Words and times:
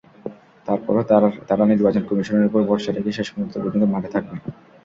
তারপরও 0.65 1.03
তাঁরা 1.49 1.65
নির্বাচন 1.71 2.03
কমিশনের 2.09 2.47
ওপর 2.49 2.61
ভরসা 2.69 2.91
রেখে 2.91 3.17
শেষ 3.17 3.27
মুহূর্ত 3.31 3.55
পর্যন্ত 3.55 3.85
মাঠে 3.85 4.09
থাকবেন। 4.15 4.39